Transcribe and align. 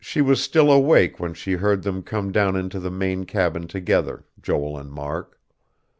She 0.03 0.19
was 0.19 0.41
still 0.41 0.71
awake 0.71 1.19
when 1.19 1.35
she 1.35 1.51
heard 1.51 1.83
them 1.83 2.01
come 2.01 2.31
down 2.31 2.55
into 2.55 2.79
the 2.79 2.89
main 2.89 3.23
cabin 3.25 3.67
together, 3.67 4.25
Joel 4.41 4.75
and 4.79 4.91
Mark. 4.91 5.39